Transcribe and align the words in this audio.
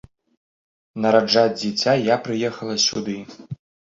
Нараджаць 1.03 1.51
дзіця 1.59 1.93
я 2.05 2.15
прыехала 2.27 2.75
сюды. 2.87 3.17